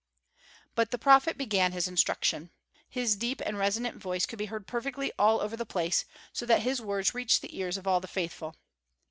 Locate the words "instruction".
1.87-2.49